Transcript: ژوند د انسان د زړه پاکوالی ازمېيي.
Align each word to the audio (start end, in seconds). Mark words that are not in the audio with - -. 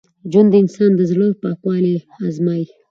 ژوند 0.31 0.49
د 0.51 0.55
انسان 0.63 0.91
د 0.95 1.01
زړه 1.11 1.27
پاکوالی 1.41 1.95
ازمېيي. 2.27 2.65